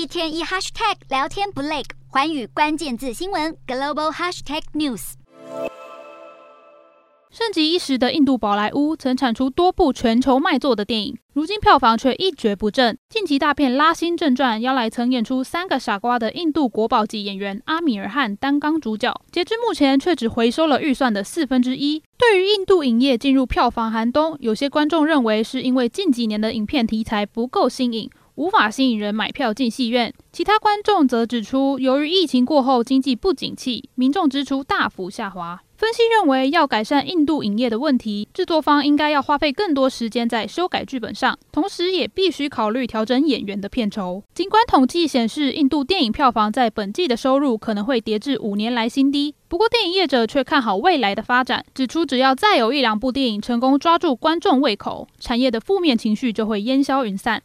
[0.00, 5.12] 一天一 hashtag 聊天不累，寰宇关键字新闻 global hashtag news。
[7.30, 12.96] 盛极一时的印度宝莱坞曾产出多部全球卖座的电影，如今票房却一蹶不振。
[13.10, 22.02] 近期大片《拉辛正传》邀来曾演出《三个傻瓜》的印度国宝级演员阿米尔汗担纲主角，截至目前却只回收了预算的四分之一。
[22.16, 30.12] 对于印度影业进入票房寒冬，有些观众认为是因为近几年的影片题材不够新颖，无法吸引人买票进戏院。
[30.32, 35.60] 其他观众则指出，由于疫情过后经济不景气，民众支出大幅下滑。
[35.76, 44.22] 分析认为，要改善印度影业的问题，制作方应该要花费更多时间在修改剧本上，同时也必须考虑调整演员的片酬。
[44.34, 57.38] 尽管统计显示，印度电影票房在本季的收入可能会跌至五年来新低，不过电影业者却看好未来的发展，指出只要再有一两部电影成功抓住观众胃口，产业的负面情绪就会烟消云散。